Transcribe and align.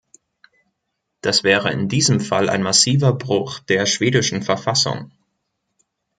Das 1.21 1.43
wäre 1.43 1.71
in 1.71 1.87
diesem 1.87 2.21
Fall 2.21 2.49
ein 2.49 2.63
massiver 2.63 3.13
Bruch 3.13 3.59
der 3.59 3.85
schwedischen 3.85 4.41
Verfassung. 4.41 5.11